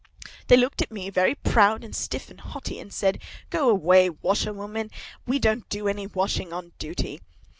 [0.47, 4.89] "They looked at me very proud and stiff and haughty, and said, 'Go away, washerwoman!
[5.27, 7.21] We don't do any washing on duty.